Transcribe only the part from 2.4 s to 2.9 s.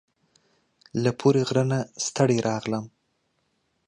راغلم